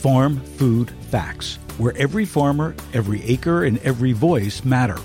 [0.00, 4.96] Farm Food Facts, where every farmer, every acre, and every voice matter.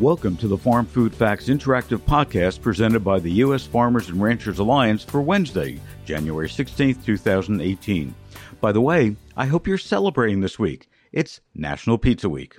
[0.00, 3.66] Welcome to the Farm Food Facts interactive podcast presented by the U.S.
[3.66, 8.14] Farmers and Ranchers Alliance for Wednesday, January 16th, 2018.
[8.62, 10.88] By the way, I hope you're celebrating this week.
[11.12, 12.56] It's National Pizza Week.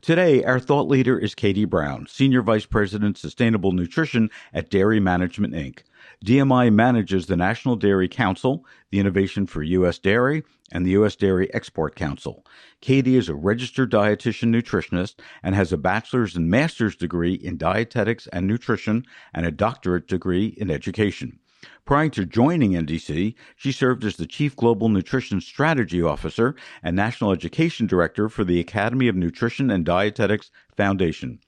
[0.00, 5.52] Today, our thought leader is Katie Brown, Senior Vice President, Sustainable Nutrition at Dairy Management,
[5.52, 5.80] Inc.
[6.24, 10.00] DMI manages the National Dairy Council, the Innovation for U.S.
[10.00, 11.14] Dairy, and the U.S.
[11.14, 12.44] Dairy Export Council.
[12.80, 18.26] Katie is a registered dietitian nutritionist and has a bachelor's and master's degree in dietetics
[18.28, 21.38] and nutrition and a doctorate degree in education.
[21.84, 27.32] Prior to joining NDC, she served as the Chief Global Nutrition Strategy Officer and National
[27.32, 31.38] Education Director for the Academy of Nutrition and Dietetics Foundation.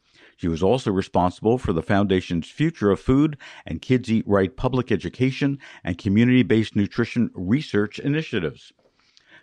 [0.41, 3.37] She was also responsible for the Foundation's Future of Food
[3.67, 8.73] and Kids Eat Right public education and community based nutrition research initiatives.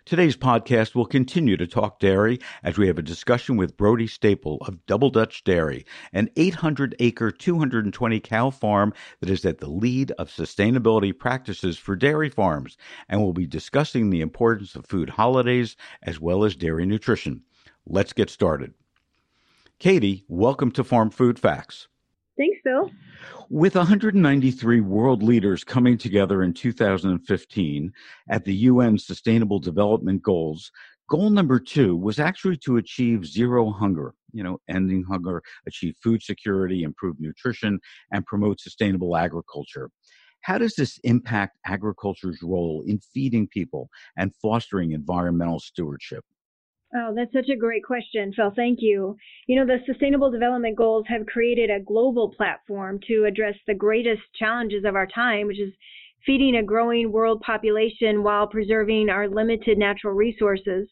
[0.04, 4.58] Today's podcast will continue to talk dairy as we have a discussion with Brody Stapel
[4.66, 10.10] of Double Dutch Dairy, an 800 acre, 220 cow farm that is at the lead
[10.18, 12.76] of sustainability practices for dairy farms,
[13.08, 17.42] and we'll be discussing the importance of food holidays as well as dairy nutrition.
[17.86, 18.74] Let's get started.
[19.78, 21.86] Katie, welcome to Farm Food Facts.
[22.36, 22.90] Thanks, Phil.
[23.48, 27.92] With 193 world leaders coming together in 2015
[28.28, 30.72] at the UN Sustainable Development Goals,
[31.08, 36.24] goal number two was actually to achieve zero hunger, you know, ending hunger, achieve food
[36.24, 37.78] security, improve nutrition,
[38.10, 39.90] and promote sustainable agriculture.
[40.40, 46.24] How does this impact agriculture's role in feeding people and fostering environmental stewardship?
[46.94, 48.50] Oh, that's such a great question, Phil.
[48.56, 49.14] Thank you.
[49.46, 54.22] You know, the Sustainable Development Goals have created a global platform to address the greatest
[54.38, 55.72] challenges of our time, which is
[56.24, 60.88] feeding a growing world population while preserving our limited natural resources.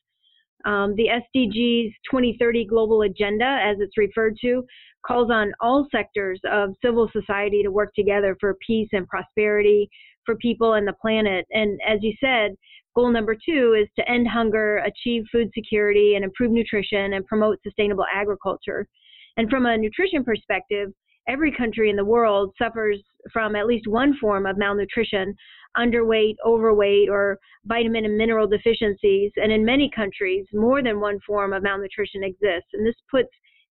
[0.66, 4.64] Um, the SDGs 2030 Global Agenda, as it's referred to,
[5.06, 9.88] calls on all sectors of civil society to work together for peace and prosperity
[10.26, 11.46] for people and the planet.
[11.52, 12.56] And as you said,
[12.96, 17.58] Goal number two is to end hunger, achieve food security, and improve nutrition and promote
[17.62, 18.88] sustainable agriculture.
[19.36, 20.88] And from a nutrition perspective,
[21.28, 22.98] every country in the world suffers
[23.34, 25.34] from at least one form of malnutrition,
[25.76, 29.30] underweight, overweight, or vitamin and mineral deficiencies.
[29.36, 32.70] And in many countries, more than one form of malnutrition exists.
[32.72, 33.28] And this puts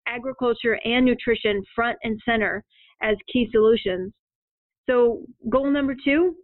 [0.06, 2.62] agriculture and nutrition front and center
[3.02, 4.12] as key solutions.
[4.90, 6.36] So, goal number two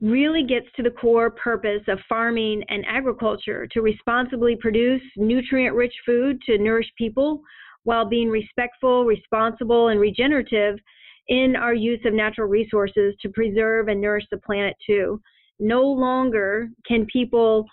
[0.00, 5.94] really gets to the core purpose of farming and agriculture to responsibly produce nutrient rich
[6.06, 7.40] food to nourish people
[7.84, 10.76] while being respectful, responsible, and regenerative
[11.28, 15.20] in our use of natural resources to preserve and nourish the planet too.
[15.58, 17.66] No longer can people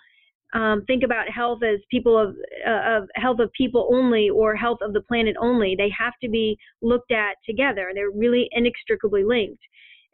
[0.52, 2.34] um, think about health as people of,
[2.66, 5.74] uh, of health of people only or health of the planet only.
[5.76, 7.92] They have to be looked at together.
[7.94, 9.62] They're really inextricably linked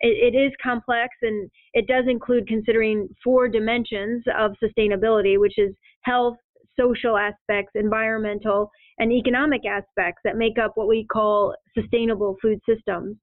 [0.02, 5.74] it, it is complex and it does include considering four dimensions of sustainability, which is
[6.02, 6.36] health,
[6.78, 13.16] social aspects, environmental, and economic aspects that make up what we call sustainable food systems.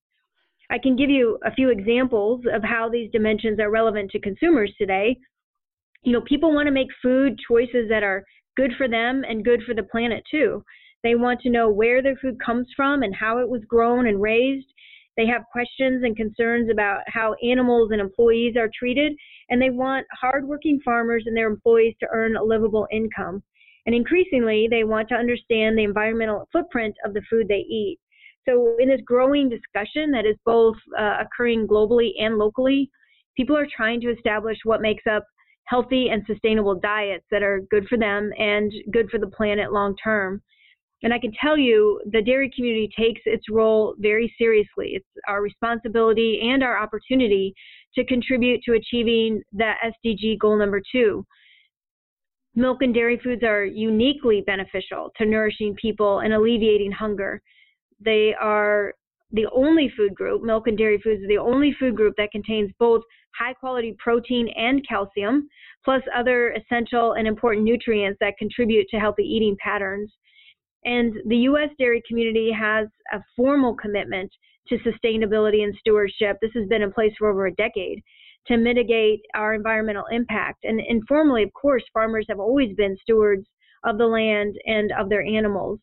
[0.72, 4.74] I can give you a few examples of how these dimensions are relevant to consumers
[4.78, 5.18] today.
[6.04, 8.24] You know, people want to make food choices that are
[8.56, 10.64] good for them and good for the planet too.
[11.04, 14.22] They want to know where their food comes from and how it was grown and
[14.22, 14.68] raised.
[15.18, 19.14] They have questions and concerns about how animals and employees are treated,
[19.50, 23.44] and they want hardworking farmers and their employees to earn a livable income.
[23.86, 27.98] And increasingly, they want to understand the environmental footprint of the food they eat.
[28.48, 32.90] So, in this growing discussion that is both uh, occurring globally and locally,
[33.36, 35.26] people are trying to establish what makes up
[35.66, 39.96] healthy and sustainable diets that are good for them and good for the planet long
[40.04, 40.42] term.
[41.02, 44.92] And I can tell you the dairy community takes its role very seriously.
[44.96, 47.54] It's our responsibility and our opportunity
[47.96, 49.74] to contribute to achieving the
[50.06, 51.26] SDG goal number two.
[52.56, 57.42] Milk and dairy foods are uniquely beneficial to nourishing people and alleviating hunger.
[58.02, 58.94] They are
[59.32, 62.72] the only food group, milk and dairy foods are the only food group that contains
[62.80, 63.04] both
[63.38, 65.48] high quality protein and calcium,
[65.86, 70.12] plus other essential and important nutrients that contribute to healthy eating patterns.
[70.86, 71.70] And the U.S.
[71.78, 74.32] dairy community has a formal commitment
[74.70, 76.38] to sustainability and stewardship.
[76.42, 78.02] This has been in place for over a decade
[78.48, 80.64] to mitigate our environmental impact.
[80.64, 83.46] And informally, of course, farmers have always been stewards
[83.84, 85.80] of the land and of their animals.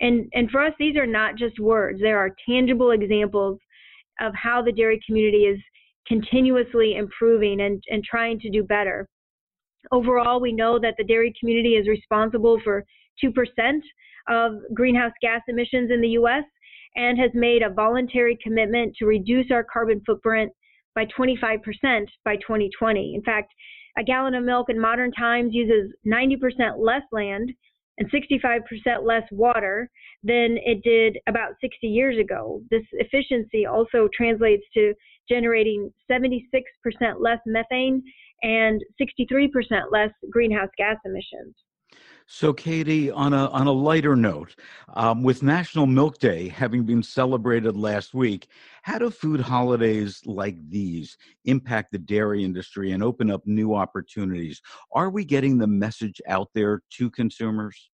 [0.00, 3.58] And, and for us, these are not just words, there are tangible examples
[4.20, 5.58] of how the dairy community is
[6.06, 9.08] continuously improving and, and trying to do better.
[9.90, 12.84] Overall, we know that the dairy community is responsible for
[13.24, 13.32] 2%
[14.28, 16.44] of greenhouse gas emissions in the U.S.
[16.96, 20.52] and has made a voluntary commitment to reduce our carbon footprint
[20.94, 21.58] by 25%
[22.24, 23.14] by 2020.
[23.14, 23.52] In fact,
[23.98, 27.52] a gallon of milk in modern times uses 90% less land
[27.98, 28.60] and 65%
[29.04, 29.90] less water
[30.22, 32.62] than it did about 60 years ago.
[32.70, 34.94] This efficiency also translates to
[35.28, 36.42] generating 76%
[37.20, 38.02] less methane
[38.42, 39.48] and 63%
[39.90, 41.54] less greenhouse gas emissions.
[42.26, 44.54] So, Katie, on a on a lighter note,
[44.94, 48.48] um, with National Milk Day having been celebrated last week,
[48.82, 54.60] how do food holidays like these impact the dairy industry and open up new opportunities?
[54.92, 57.90] Are we getting the message out there to consumers?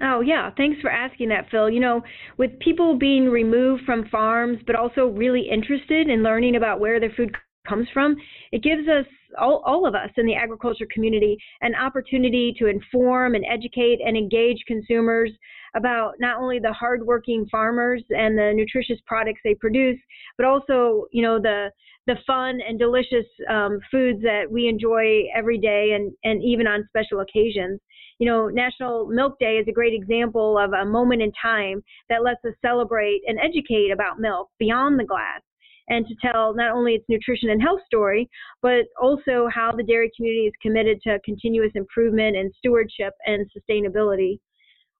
[0.00, 0.50] Oh, yeah.
[0.56, 1.68] Thanks for asking that, Phil.
[1.68, 2.02] You know,
[2.36, 7.10] with people being removed from farms, but also really interested in learning about where their
[7.16, 7.34] food
[7.68, 8.16] comes from,
[8.52, 9.04] it gives us,
[9.38, 14.16] all, all of us in the agriculture community, an opportunity to inform and educate and
[14.16, 15.30] engage consumers
[15.76, 19.98] about not only the hardworking farmers and the nutritious products they produce,
[20.36, 21.70] but also, you know, the
[22.06, 26.88] the fun and delicious um, foods that we enjoy every day and, and even on
[26.88, 27.78] special occasions.
[28.18, 32.24] You know, National Milk Day is a great example of a moment in time that
[32.24, 35.42] lets us celebrate and educate about milk beyond the glass
[35.88, 38.28] and to tell not only its nutrition and health story,
[38.62, 44.38] but also how the dairy community is committed to continuous improvement and stewardship and sustainability.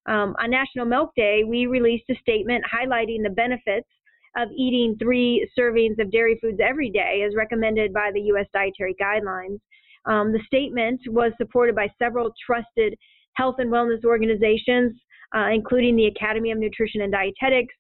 [0.06, 3.88] Um, on National Milk Day, we released a statement highlighting the benefits
[4.37, 8.46] of eating three servings of dairy foods every day as recommended by the U.S.
[8.55, 9.58] Dietary Guidelines.
[10.06, 12.94] Um, the statement was supported by several trusted
[13.35, 14.96] health and wellness organizations,
[15.37, 17.75] uh, including the Academy of Nutrition and Dietetics,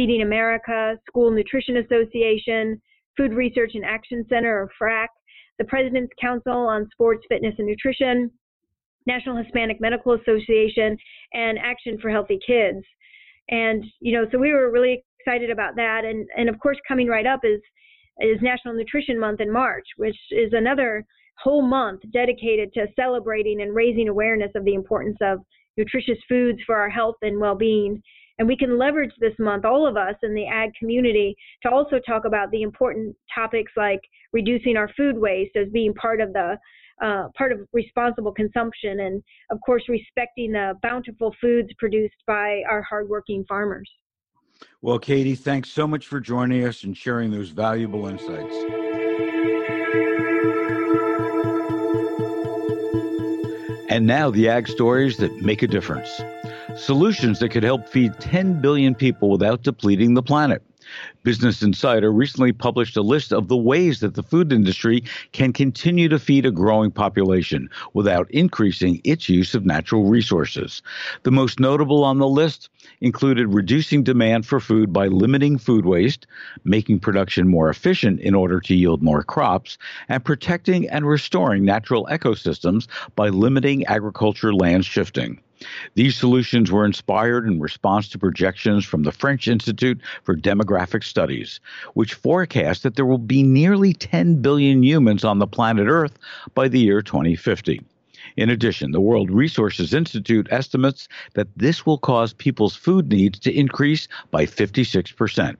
[0.00, 2.80] Feeding America, School Nutrition Association,
[3.18, 5.08] Food Research and Action Center, or FRAC,
[5.58, 8.30] the President's Council on Sports, Fitness, and Nutrition,
[9.06, 10.96] National Hispanic Medical Association,
[11.34, 12.78] and Action for Healthy Kids.
[13.50, 16.06] And, you know, so we were really excited about that.
[16.06, 17.60] And, and of course, coming right up is,
[18.20, 21.04] is National Nutrition Month in March, which is another
[21.42, 25.40] whole month dedicated to celebrating and raising awareness of the importance of
[25.76, 28.02] nutritious foods for our health and well-being.
[28.40, 31.98] And we can leverage this month, all of us in the ag community, to also
[31.98, 34.00] talk about the important topics like
[34.32, 36.56] reducing our food waste as being part of the
[37.02, 42.80] uh, part of responsible consumption, and of course respecting the bountiful foods produced by our
[42.80, 43.88] hardworking farmers.
[44.80, 48.56] Well, Katie, thanks so much for joining us and sharing those valuable insights.
[53.90, 56.22] And now the ag stories that make a difference.
[56.80, 60.62] Solutions that could help feed 10 billion people without depleting the planet.
[61.24, 66.08] Business Insider recently published a list of the ways that the food industry can continue
[66.08, 70.80] to feed a growing population without increasing its use of natural resources.
[71.22, 72.70] The most notable on the list
[73.02, 76.26] included reducing demand for food by limiting food waste,
[76.64, 79.76] making production more efficient in order to yield more crops,
[80.08, 82.86] and protecting and restoring natural ecosystems
[83.16, 85.42] by limiting agriculture land shifting.
[85.94, 91.60] These solutions were inspired in response to projections from the French Institute for Demographic Studies,
[91.94, 96.18] which forecast that there will be nearly 10 billion humans on the planet Earth
[96.54, 97.82] by the year 2050.
[98.36, 103.52] In addition, the World Resources Institute estimates that this will cause people's food needs to
[103.52, 105.56] increase by 56%.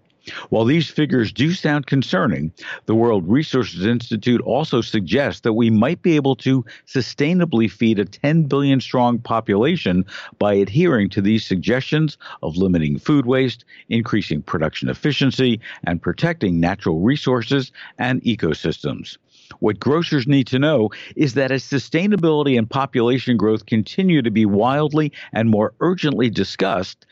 [0.50, 2.53] While these figures do sound concerning,
[2.87, 8.05] the World Resources Institute also suggests that we might be able to sustainably feed a
[8.05, 10.05] 10 billion strong population
[10.39, 17.00] by adhering to these suggestions of limiting food waste, increasing production efficiency, and protecting natural
[17.00, 19.17] resources and ecosystems.
[19.59, 24.47] What grocers need to know is that as sustainability and population growth continue to be
[24.47, 27.05] wildly and more urgently discussed,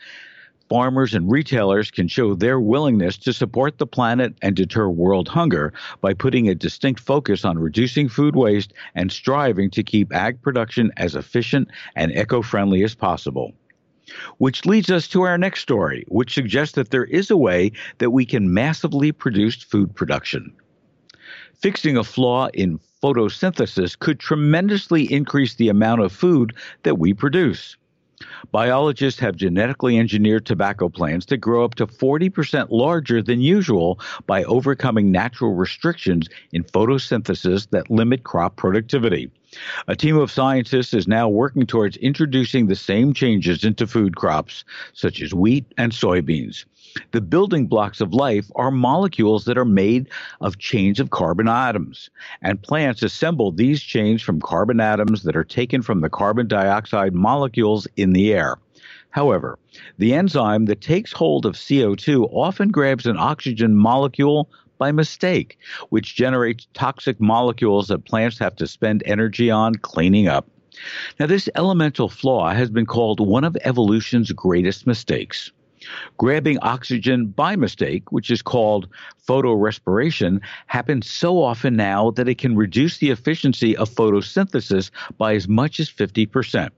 [0.69, 5.73] farmers and retailers can show their willingness to support the planet and deter world hunger
[6.01, 10.91] by putting a distinct focus on reducing food waste and striving to keep ag production
[10.97, 13.51] as efficient and eco friendly as possible.
[14.37, 18.11] Which leads us to our next story, which suggests that there is a way that
[18.11, 20.53] we can massively produce food production.
[21.53, 27.75] Fixing a flaw in photosynthesis could tremendously increase the amount of food that we produce.
[28.51, 33.97] Biologists have genetically engineered tobacco plants to grow up to 40% larger than usual
[34.27, 39.31] by overcoming natural restrictions in photosynthesis that limit crop productivity.
[39.87, 44.65] A team of scientists is now working towards introducing the same changes into food crops,
[44.91, 46.65] such as wheat and soybeans.
[47.11, 50.09] The building blocks of life are molecules that are made
[50.41, 52.09] of chains of carbon atoms,
[52.41, 57.13] and plants assemble these chains from carbon atoms that are taken from the carbon dioxide
[57.13, 58.57] molecules in the air.
[59.11, 59.57] However,
[59.97, 65.57] the enzyme that takes hold of CO2 often grabs an oxygen molecule by mistake,
[65.89, 70.47] which generates toxic molecules that plants have to spend energy on cleaning up.
[71.19, 75.51] Now, this elemental flaw has been called one of evolution's greatest mistakes.
[76.17, 78.87] Grabbing oxygen by mistake, which is called
[79.27, 85.47] photorespiration, happens so often now that it can reduce the efficiency of photosynthesis by as
[85.47, 86.69] much as 50%.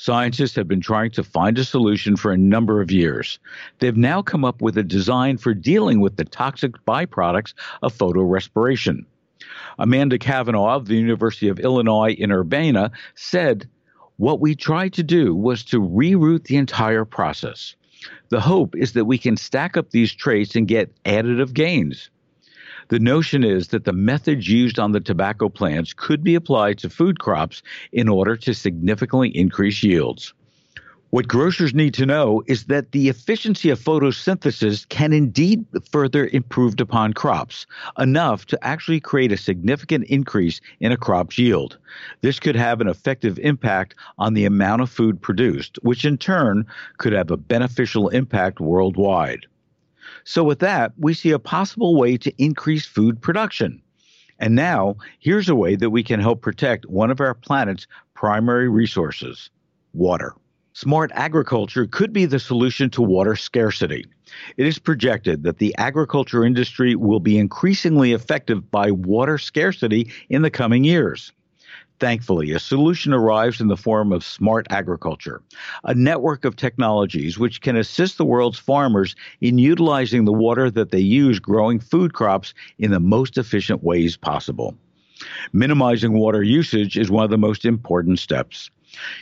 [0.00, 3.40] Scientists have been trying to find a solution for a number of years.
[3.80, 7.52] They've now come up with a design for dealing with the toxic byproducts
[7.82, 9.04] of photorespiration.
[9.76, 13.68] Amanda Cavanagh of the University of Illinois in Urbana said,
[14.18, 17.74] What we tried to do was to reroute the entire process.
[18.30, 22.10] The hope is that we can stack up these traits and get additive gains.
[22.88, 26.88] The notion is that the methods used on the tobacco plants could be applied to
[26.88, 27.62] food crops
[27.92, 30.32] in order to significantly increase yields.
[31.10, 36.82] What grocers need to know is that the efficiency of photosynthesis can indeed further improved
[36.82, 37.66] upon crops,
[37.98, 41.78] enough to actually create a significant increase in a crop's yield.
[42.20, 46.66] This could have an effective impact on the amount of food produced, which in turn
[46.98, 49.46] could have a beneficial impact worldwide.
[50.24, 53.80] So, with that, we see a possible way to increase food production.
[54.38, 58.68] And now, here's a way that we can help protect one of our planet's primary
[58.68, 59.48] resources
[59.94, 60.34] water.
[60.80, 64.06] Smart agriculture could be the solution to water scarcity.
[64.56, 70.42] It is projected that the agriculture industry will be increasingly affected by water scarcity in
[70.42, 71.32] the coming years.
[71.98, 75.42] Thankfully, a solution arrives in the form of smart agriculture,
[75.82, 80.92] a network of technologies which can assist the world's farmers in utilizing the water that
[80.92, 84.76] they use growing food crops in the most efficient ways possible.
[85.52, 88.70] Minimizing water usage is one of the most important steps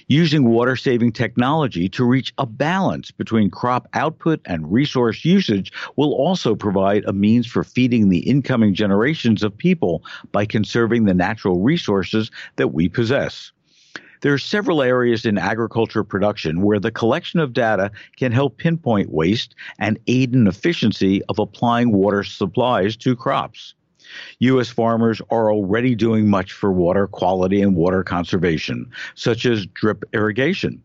[0.08, 6.12] using water saving technology to reach a balance between crop output and resource usage will
[6.14, 11.60] also provide a means for feeding the incoming generations of people by conserving the natural
[11.60, 13.52] resources that we possess.
[14.22, 19.10] There are several areas in agriculture production where the collection of data can help pinpoint
[19.12, 23.74] waste and aid in efficiency of applying water supplies to crops.
[24.40, 24.68] U.S.
[24.68, 30.82] farmers are already doing much for water quality and water conservation, such as drip irrigation.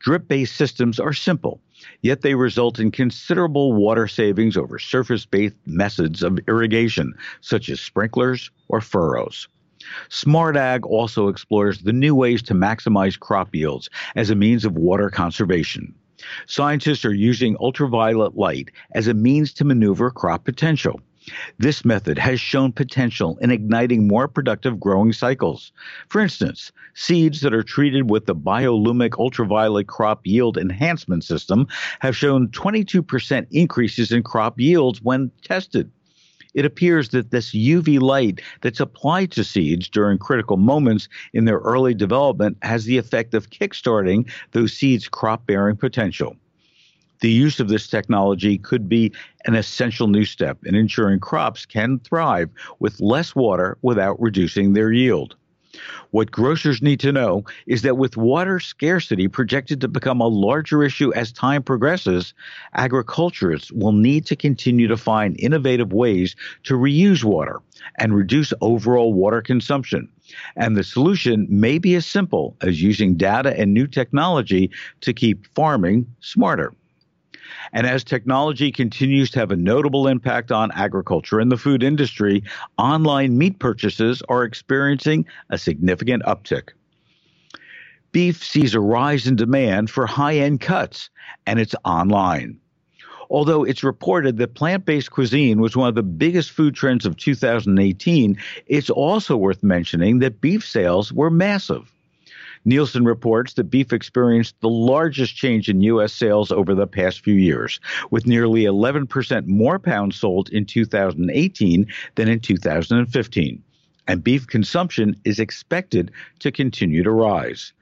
[0.00, 1.60] Drip based systems are simple,
[2.02, 7.80] yet they result in considerable water savings over surface based methods of irrigation, such as
[7.80, 9.48] sprinklers or furrows.
[10.08, 14.74] Smart Ag also explores the new ways to maximize crop yields as a means of
[14.74, 15.94] water conservation.
[16.46, 21.00] Scientists are using ultraviolet light as a means to maneuver crop potential.
[21.58, 25.72] This method has shown potential in igniting more productive growing cycles.
[26.08, 31.66] For instance, seeds that are treated with the biolumic ultraviolet crop yield enhancement system
[32.00, 35.90] have shown 22% increases in crop yields when tested.
[36.54, 41.58] It appears that this UV light that's applied to seeds during critical moments in their
[41.58, 46.36] early development has the effect of kickstarting those seeds' crop bearing potential.
[47.22, 49.12] The use of this technology could be
[49.44, 52.50] an essential new step in ensuring crops can thrive
[52.80, 55.36] with less water without reducing their yield.
[56.10, 60.82] What grocers need to know is that with water scarcity projected to become a larger
[60.82, 62.34] issue as time progresses,
[62.74, 67.60] agriculturists will need to continue to find innovative ways to reuse water
[67.98, 70.08] and reduce overall water consumption.
[70.56, 75.46] And the solution may be as simple as using data and new technology to keep
[75.54, 76.74] farming smarter.
[77.72, 82.42] And as technology continues to have a notable impact on agriculture and the food industry,
[82.78, 86.70] online meat purchases are experiencing a significant uptick.
[88.12, 91.08] Beef sees a rise in demand for high end cuts,
[91.46, 92.58] and it's online.
[93.30, 97.16] Although it's reported that plant based cuisine was one of the biggest food trends of
[97.16, 101.90] 2018, it's also worth mentioning that beef sales were massive.
[102.64, 106.12] Nielsen reports that beef experienced the largest change in U.S.
[106.12, 112.28] sales over the past few years, with nearly 11% more pounds sold in 2018 than
[112.28, 113.62] in 2015.
[114.06, 117.72] And beef consumption is expected to continue to rise.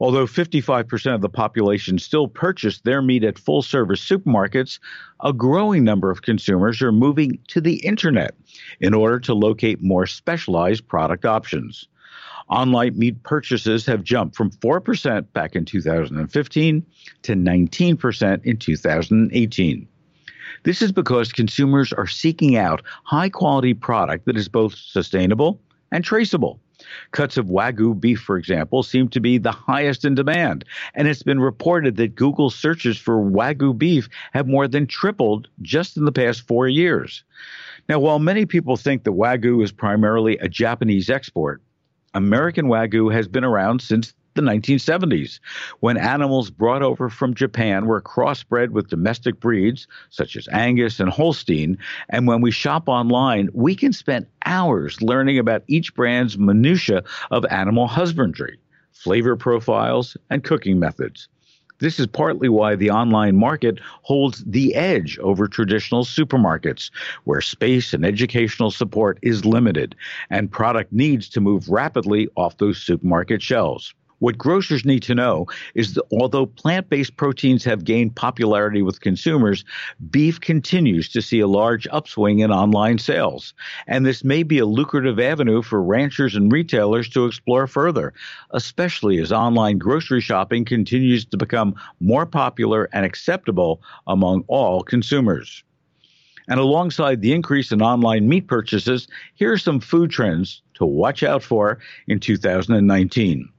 [0.00, 4.80] Although 55% of the population still purchase their meat at full service supermarkets,
[5.20, 8.34] a growing number of consumers are moving to the internet
[8.80, 11.88] in order to locate more specialized product options.
[12.48, 16.86] Online meat purchases have jumped from 4% back in 2015
[17.22, 19.88] to 19% in 2018.
[20.62, 25.60] This is because consumers are seeking out high quality product that is both sustainable
[25.90, 26.60] and traceable.
[27.12, 31.22] Cuts of Wagyu beef, for example, seem to be the highest in demand, and it's
[31.22, 36.12] been reported that Google searches for Wagyu beef have more than tripled just in the
[36.12, 37.24] past four years.
[37.88, 41.62] Now, while many people think that Wagyu is primarily a Japanese export,
[42.14, 45.38] American Wagyu has been around since the 1970s,
[45.80, 51.10] when animals brought over from Japan were crossbred with domestic breeds such as Angus and
[51.10, 51.78] Holstein.
[52.08, 57.44] And when we shop online, we can spend hours learning about each brand's minutiae of
[57.46, 58.58] animal husbandry,
[58.92, 61.28] flavor profiles, and cooking methods.
[61.80, 66.90] This is partly why the online market holds the edge over traditional supermarkets,
[67.24, 69.94] where space and educational support is limited,
[70.30, 73.94] and product needs to move rapidly off those supermarket shelves.
[74.24, 79.02] What grocers need to know is that although plant based proteins have gained popularity with
[79.02, 79.66] consumers,
[80.10, 83.52] beef continues to see a large upswing in online sales.
[83.86, 88.14] And this may be a lucrative avenue for ranchers and retailers to explore further,
[88.52, 95.62] especially as online grocery shopping continues to become more popular and acceptable among all consumers.
[96.48, 101.22] And alongside the increase in online meat purchases, here are some food trends to watch
[101.22, 101.78] out for
[102.08, 103.50] in 2019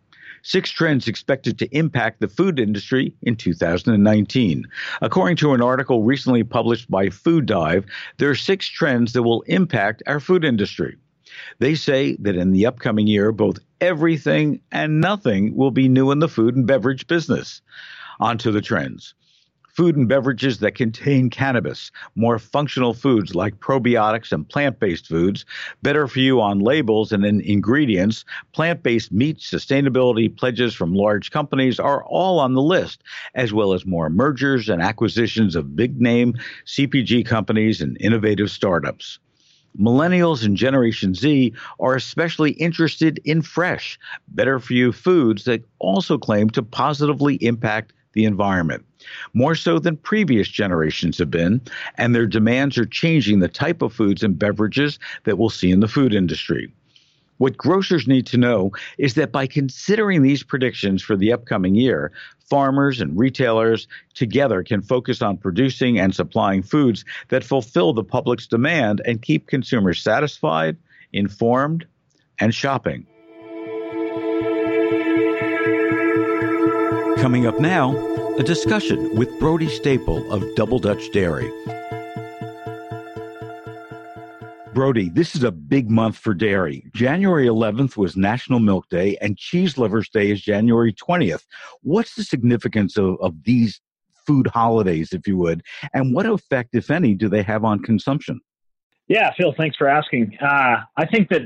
[0.45, 4.63] six trends expected to impact the food industry in 2019.
[5.01, 7.83] According to an article recently published by Food Dive,
[8.17, 10.97] there are six trends that will impact our food industry.
[11.57, 16.19] They say that in the upcoming year, both everything and nothing will be new in
[16.19, 17.61] the food and beverage business.
[18.19, 19.15] On to the trends
[19.75, 25.45] food and beverages that contain cannabis, more functional foods like probiotics and plant based foods,
[25.83, 31.29] better for you on labels and in ingredients, plant based meat, sustainability pledges from large
[31.29, 33.03] companies are all on the list,
[33.35, 36.33] as well as more mergers and acquisitions of big name
[36.65, 39.19] CPG companies and innovative startups.
[39.77, 46.17] Millennials and Generation Z are especially interested in fresh, better for you foods that also
[46.17, 48.85] claim to positively impact the environment
[49.33, 51.61] more so than previous generations have been,
[51.97, 55.79] and their demands are changing the type of foods and beverages that we'll see in
[55.79, 56.71] the food industry.
[57.37, 62.13] What grocers need to know is that by considering these predictions for the upcoming year,
[62.49, 68.47] farmers and retailers together can focus on producing and supplying foods that fulfill the public's
[68.47, 70.77] demand and keep consumers satisfied,
[71.11, 71.85] informed,
[72.39, 73.05] and shopping.
[77.17, 77.91] Coming up now,
[78.37, 81.49] a discussion with Brody Stapel of Double Dutch Dairy.
[84.73, 86.85] Brody, this is a big month for dairy.
[86.93, 91.43] January 11th was National Milk Day, and Cheese Lovers Day is January 20th.
[91.81, 93.79] What's the significance of, of these
[94.27, 98.41] food holidays, if you would, and what effect, if any, do they have on consumption?
[99.07, 100.37] Yeah, Phil, thanks for asking.
[100.41, 101.43] Uh, I think that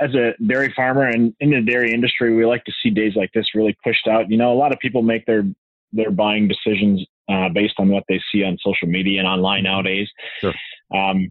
[0.00, 3.32] as a dairy farmer and in the dairy industry, we like to see days like
[3.32, 4.30] this really pushed out.
[4.30, 5.44] You know, a lot of people make their
[5.92, 10.08] their buying decisions uh, based on what they see on social media and online nowadays.
[10.40, 10.54] Sure.
[10.94, 11.28] Um,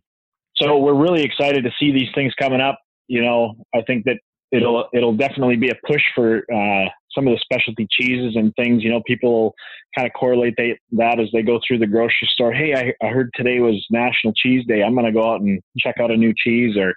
[0.56, 2.80] so we're really excited to see these things coming up.
[3.08, 4.18] You know, I think that
[4.52, 8.84] it'll it'll definitely be a push for uh, some of the specialty cheeses and things.
[8.84, 9.54] You know, people
[9.96, 12.52] kind of correlate they, that as they go through the grocery store.
[12.52, 14.84] Hey, I, I heard today was National Cheese Day.
[14.84, 16.78] I'm going to go out and check out a new cheese.
[16.78, 16.94] Or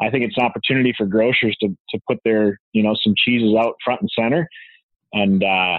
[0.00, 3.54] I think it's an opportunity for grocers to to put their you know some cheeses
[3.58, 4.48] out front and center.
[5.12, 5.78] And uh,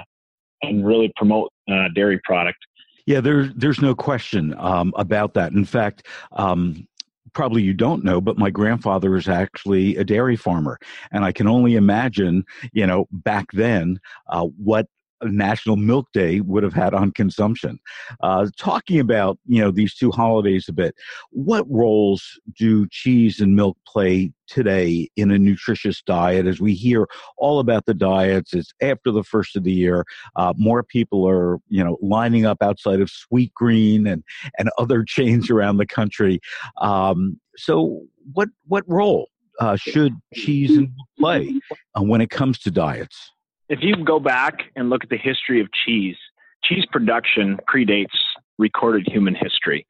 [0.62, 2.60] and really promote uh, dairy product.
[3.06, 5.54] Yeah, there's there's no question um, about that.
[5.54, 6.88] In fact, um,
[7.34, 10.78] probably you don't know, but my grandfather is actually a dairy farmer,
[11.12, 14.88] and I can only imagine, you know, back then uh, what
[15.24, 17.80] National Milk Day would have had on consumption.
[18.22, 20.96] Uh, talking about you know these two holidays a bit,
[21.32, 26.48] what roles do cheese and milk play today in a nutritious diet?
[26.48, 27.08] As we hear
[27.38, 30.06] all about the diets, it's after the first of the year.
[30.36, 34.24] Uh, more people are you know lining up outside of Sweetgreen and
[34.58, 36.40] and other chains around the country.
[36.78, 38.02] Um, so
[38.34, 39.28] what what role
[39.60, 41.60] uh, should cheese and play
[41.96, 43.32] uh, when it comes to diets?
[43.72, 46.18] If you go back and look at the history of cheese,
[46.62, 48.18] cheese production predates
[48.60, 49.88] recorded human history.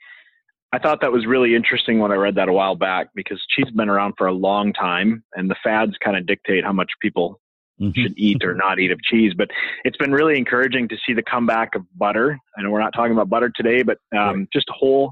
[0.71, 3.65] I thought that was really interesting when I read that a while back because cheese
[3.65, 6.91] has been around for a long time and the fads kind of dictate how much
[7.01, 7.41] people
[7.81, 7.99] mm-hmm.
[7.99, 9.33] should eat or not eat of cheese.
[9.35, 9.49] But
[9.83, 12.37] it's been really encouraging to see the comeback of butter.
[12.55, 14.47] I know we're not talking about butter today, but um, right.
[14.53, 15.11] just whole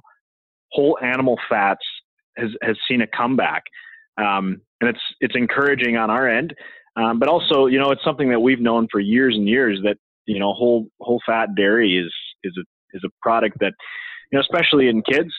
[0.72, 1.84] whole animal fats
[2.38, 3.64] has has seen a comeback,
[4.18, 6.54] um, and it's it's encouraging on our end.
[6.96, 9.98] Um, but also, you know, it's something that we've known for years and years that
[10.26, 13.74] you know whole whole fat dairy is is a is a product that
[14.32, 15.32] you know, especially in kids,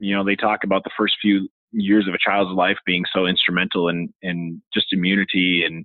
[0.00, 3.26] you know, they talk about the first few years of a child's life being so
[3.26, 5.84] instrumental in in just immunity and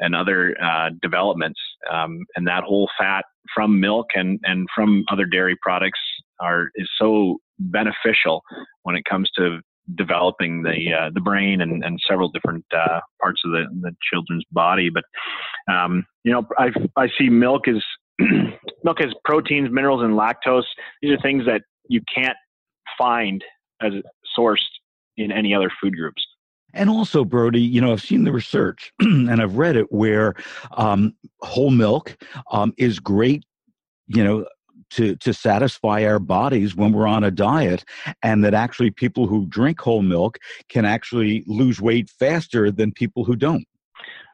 [0.00, 1.60] and other uh, developments.
[1.90, 6.00] Um, and that whole fat from milk and and from other dairy products
[6.40, 8.42] are is so beneficial
[8.82, 9.60] when it comes to
[9.94, 14.44] developing the uh, the brain and, and several different uh, parts of the, the children's
[14.52, 14.90] body.
[14.90, 15.04] But
[15.72, 17.82] um, you know, I I see milk as
[18.84, 20.64] milk has proteins, minerals, and lactose.
[21.00, 22.36] These are things that you can't
[22.98, 23.42] find
[23.80, 23.92] as
[24.38, 24.58] sourced
[25.16, 26.24] in any other food groups.
[26.74, 30.34] And also, Brody, you know, I've seen the research and I've read it where
[30.76, 32.16] um, whole milk
[32.50, 33.44] um, is great,
[34.06, 34.46] you know,
[34.94, 37.84] to, to satisfy our bodies when we're on a diet,
[38.22, 43.24] and that actually people who drink whole milk can actually lose weight faster than people
[43.24, 43.66] who don't.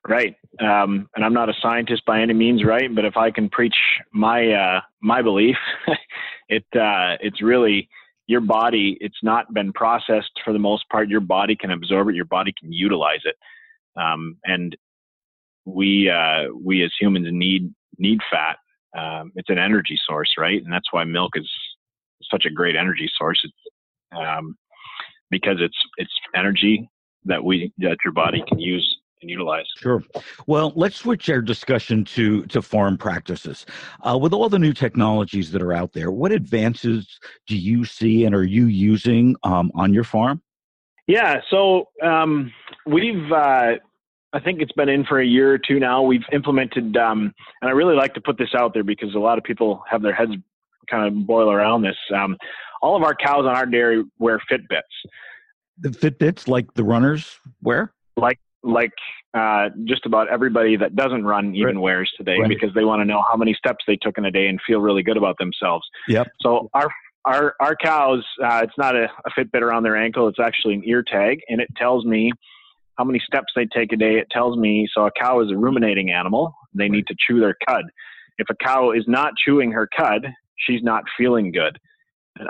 [0.06, 2.94] Right, um, and I'm not a scientist by any means, right?
[2.94, 3.74] But if I can preach
[4.12, 5.56] my uh, my belief,
[6.48, 7.88] it uh, it's really
[8.26, 8.96] your body.
[9.00, 11.08] It's not been processed for the most part.
[11.08, 12.14] Your body can absorb it.
[12.14, 13.36] Your body can utilize it,
[14.00, 14.76] um, and
[15.64, 18.56] we uh, we as humans need need fat.
[18.96, 20.62] Um, it's an energy source, right?
[20.62, 21.48] And that's why milk is
[22.30, 23.40] such a great energy source.
[23.44, 24.56] It's, um,
[25.30, 26.88] because it's it's energy
[27.24, 29.66] that we that your body can use and utilize.
[29.76, 30.02] Sure.
[30.46, 33.66] Well, let's switch our discussion to to farm practices.
[34.06, 38.24] Uh, with all the new technologies that are out there, what advances do you see
[38.24, 40.40] and are you using um, on your farm?
[41.06, 42.52] Yeah, so um,
[42.86, 43.30] we've.
[43.32, 43.74] Uh,
[44.32, 46.02] I think it's been in for a year or two now.
[46.02, 49.38] We've implemented, um, and I really like to put this out there because a lot
[49.38, 50.32] of people have their heads
[50.90, 51.96] kind of boil around this.
[52.14, 52.36] Um,
[52.82, 54.82] all of our cows on our dairy wear Fitbits.
[55.78, 57.92] The Fitbits, like the runners wear?
[58.16, 58.92] Like like
[59.34, 61.82] uh, just about everybody that doesn't run even right.
[61.82, 62.48] wears today right.
[62.48, 64.80] because they want to know how many steps they took in a day and feel
[64.80, 65.86] really good about themselves.
[66.08, 66.28] Yep.
[66.40, 66.88] So our
[67.24, 70.82] our our cows, uh, it's not a, a Fitbit around their ankle; it's actually an
[70.84, 72.32] ear tag, and it tells me
[72.98, 74.18] how many steps they take a day.
[74.18, 77.56] It tells me so a cow is a ruminating animal; they need to chew their
[77.66, 77.84] cud.
[78.38, 81.78] If a cow is not chewing her cud, she's not feeling good.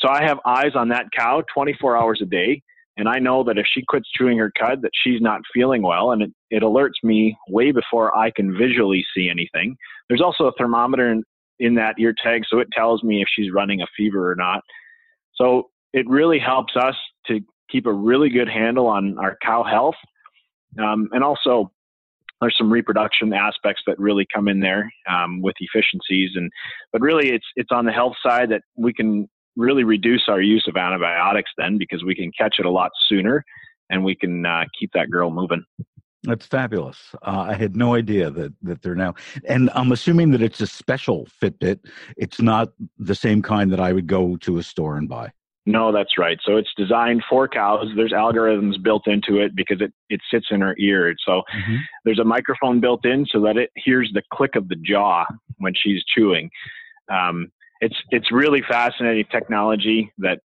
[0.00, 2.60] So I have eyes on that cow 24 hours a day
[2.96, 6.12] and I know that if she quits chewing her cud, that she's not feeling well,
[6.12, 9.76] and it, it alerts me way before I can visually see anything.
[10.08, 11.24] There's also a thermometer in,
[11.58, 14.62] in that ear tag, so it tells me if she's running a fever or not.
[15.34, 16.94] So it really helps us
[17.26, 17.40] to
[17.74, 19.96] keep a really good handle on our cow health.
[20.80, 21.72] Um, and also,
[22.40, 26.50] there's some reproduction aspects that really come in there um, with efficiencies, and
[26.92, 30.66] but really, it's it's on the health side that we can really reduce our use
[30.68, 33.44] of antibiotics then because we can catch it a lot sooner
[33.88, 35.64] and we can uh, keep that girl moving.
[36.24, 37.14] That's fabulous.
[37.22, 39.14] Uh, I had no idea that that they're now,
[39.48, 41.80] and I'm assuming that it's a special Fitbit.
[42.16, 45.30] It's not the same kind that I would go to a store and buy.
[45.66, 46.38] No, that's right.
[46.44, 47.88] So it's designed for cows.
[47.96, 51.14] There's algorithms built into it because it, it sits in her ear.
[51.26, 51.76] So mm-hmm.
[52.04, 55.24] there's a microphone built in so that it hears the click of the jaw
[55.58, 56.50] when she's chewing.
[57.10, 57.50] Um,
[57.80, 60.40] it's it's really fascinating technology that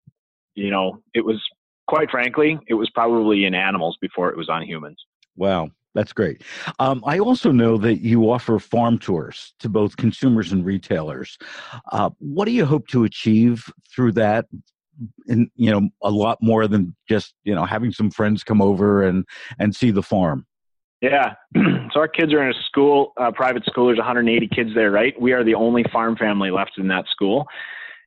[0.56, 1.41] you know it was
[1.88, 4.97] quite frankly it was probably in animals before it was on humans.
[5.36, 5.69] Wow.
[5.93, 6.43] That's great.
[6.77, 11.39] Um, I also know that you offer farm tours to both consumers and retailers.
[11.91, 14.45] Uh, what do you hope to achieve through that?
[15.27, 19.03] And you know, a lot more than just you know having some friends come over
[19.03, 19.25] and
[19.60, 20.45] and see the farm.
[21.01, 21.33] Yeah.
[21.55, 23.86] so our kids are in a school, private school.
[23.88, 25.19] There's 180 kids there, right?
[25.21, 27.45] We are the only farm family left in that school.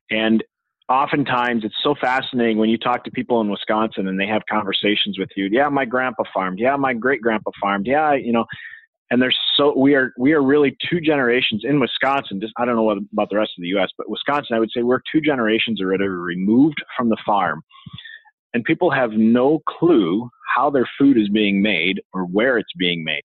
[0.09, 0.43] And
[0.89, 5.17] oftentimes it's so fascinating when you talk to people in Wisconsin and they have conversations
[5.17, 5.47] with you.
[5.51, 6.59] Yeah, my grandpa farmed.
[6.59, 7.87] Yeah, my great grandpa farmed.
[7.87, 8.45] Yeah, you know,
[9.11, 12.41] and there's so we are we are really two generations in Wisconsin.
[12.41, 14.71] Just I don't know what about the rest of the U.S., but Wisconsin, I would
[14.75, 17.61] say we're two generations already removed from the farm
[18.53, 23.03] and people have no clue how their food is being made or where it's being
[23.03, 23.23] made.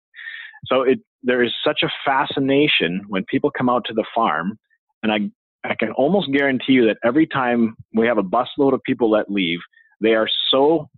[0.67, 4.59] So it there is such a fascination when people come out to the farm,
[5.03, 8.83] and I I can almost guarantee you that every time we have a busload of
[8.85, 9.59] people that leave,
[10.01, 10.89] they are so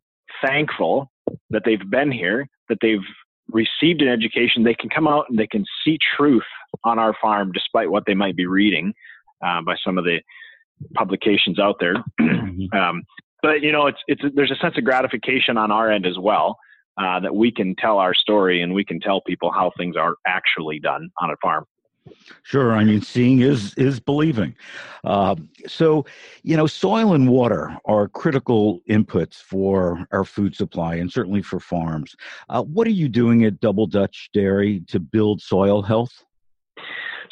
[0.45, 1.11] thankful
[1.51, 2.99] that they've been here, that they've
[3.51, 4.63] received an education.
[4.63, 6.43] They can come out and they can see truth
[6.85, 8.93] on our farm, despite what they might be reading
[9.45, 10.19] uh, by some of the
[10.95, 11.95] publications out there.
[12.49, 12.77] Mm-hmm.
[12.77, 13.03] um,
[13.43, 16.59] but you know, it's it's there's a sense of gratification on our end as well
[16.99, 20.15] uh, that we can tell our story and we can tell people how things are
[20.27, 21.65] actually done on a farm.
[22.43, 24.55] Sure, I mean, seeing is is believing.
[25.05, 26.05] Uh, so,
[26.43, 31.61] you know, soil and water are critical inputs for our food supply, and certainly for
[31.61, 32.17] farms.
[32.49, 36.25] Uh, what are you doing at Double Dutch Dairy to build soil health?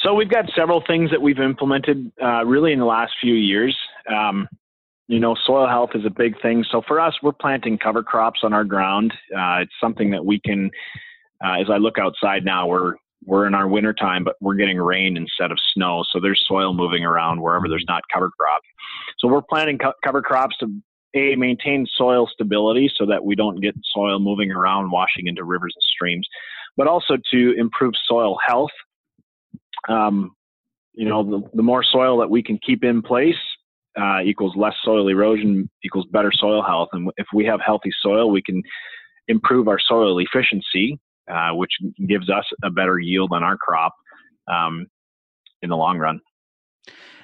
[0.00, 3.76] So we've got several things that we've implemented uh, really in the last few years.
[4.08, 4.48] Um,
[5.08, 6.64] you know, soil health is a big thing.
[6.70, 9.12] So for us, we're planting cover crops on our ground.
[9.32, 10.70] Uh, it's something that we can,
[11.44, 14.78] uh, as I look outside now, we're we're in our winter time, but we're getting
[14.78, 16.04] rain instead of snow.
[16.12, 18.60] So there's soil moving around wherever there's not cover crop.
[19.18, 20.68] So we're planting co- cover crops to
[21.14, 25.72] a maintain soil stability so that we don't get soil moving around, washing into rivers
[25.74, 26.28] and streams,
[26.76, 28.70] but also to improve soil health.
[29.88, 30.32] Um,
[30.92, 33.34] you know, the, the more soil that we can keep in place
[34.00, 36.88] uh, equals less soil erosion equals better soil health.
[36.92, 38.62] And if we have healthy soil, we can
[39.28, 40.98] improve our soil efficiency,
[41.30, 41.72] uh, which
[42.06, 43.94] gives us a better yield on our crop
[44.48, 44.86] um,
[45.62, 46.20] in the long run.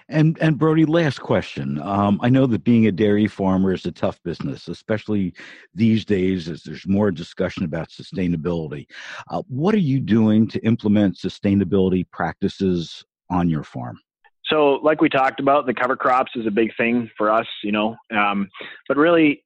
[0.08, 1.80] And and Brody, last question.
[1.80, 5.32] Um, I know that being a dairy farmer is a tough business, especially
[5.74, 8.86] these days as there's more discussion about sustainability.
[9.30, 13.98] Uh, what are you doing to implement sustainability practices on your farm?
[14.46, 17.72] So, like we talked about, the cover crops is a big thing for us, you
[17.72, 17.96] know.
[18.14, 18.50] Um,
[18.88, 19.44] but really,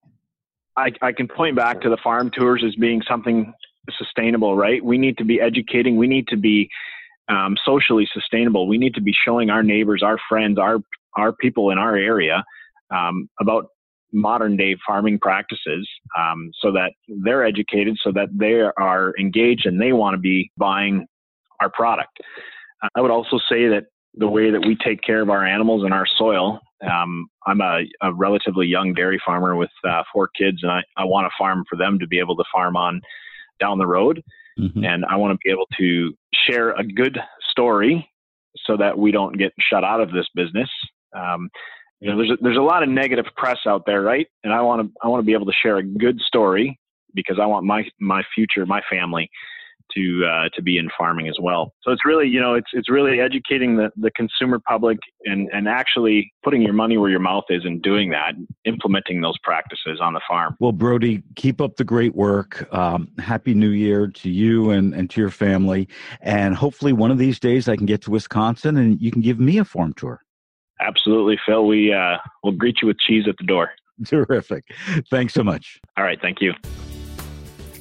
[0.77, 3.53] I, I can point back to the farm tours as being something
[3.97, 4.85] sustainable, right?
[4.85, 5.97] We need to be educating.
[5.97, 6.69] We need to be
[7.29, 8.69] um, socially sustainable.
[8.69, 10.79] We need to be showing our neighbors, our friends, our
[11.17, 12.45] our people in our area
[12.95, 13.67] um, about
[14.13, 16.93] modern day farming practices, um, so that
[17.25, 21.07] they're educated, so that they are engaged and they want to be buying
[21.61, 22.19] our product.
[22.95, 23.85] I would also say that
[24.17, 26.61] the way that we take care of our animals and our soil.
[26.83, 31.05] Um, I'm a, a, relatively young dairy farmer with uh, four kids, and I, I
[31.05, 33.01] want to farm for them to be able to farm on
[33.59, 34.23] down the road.
[34.59, 34.85] Mm-hmm.
[34.85, 36.15] And I want to be able to
[36.49, 37.19] share a good
[37.51, 38.09] story
[38.65, 40.71] so that we don't get shut out of this business.
[41.15, 41.51] Um,
[42.01, 44.27] you know, there's a, there's a lot of negative press out there, right?
[44.45, 46.79] And I want to I want to be able to share a good story
[47.15, 49.31] because I want my my future, my family
[49.95, 51.73] to uh, to be in farming as well.
[51.83, 55.69] So it's really you know it's it's really educating the, the consumer public and and
[55.69, 60.13] actually putting your money where your mouth is and doing that, implementing those practices on
[60.13, 60.57] the farm.
[60.61, 62.73] Well, Brody, keep up the great work.
[62.73, 65.89] Um, Happy New Year to you and and to your family,
[66.21, 69.39] and hopefully one of these days I can get to Wisconsin and you can give
[69.41, 70.21] me a farm tour.
[70.81, 71.67] Absolutely, Phil.
[71.67, 73.71] We uh, will greet you with cheese at the door.
[74.05, 74.65] Terrific.
[75.11, 75.81] Thanks so much.
[75.97, 76.19] All right.
[76.21, 76.53] Thank you.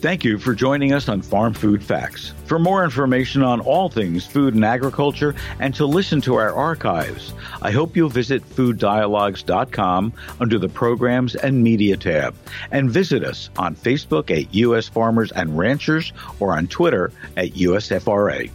[0.06, 2.32] Thank you for joining us on Farm Food Facts.
[2.46, 7.34] For more information on all things food and agriculture and to listen to our archives,
[7.63, 12.36] I hope you'll visit fooddialogues.com under the Programs and Media tab
[12.70, 14.88] and visit us on Facebook at U.S.
[14.88, 18.52] Farmers and Ranchers or on Twitter at USFRA.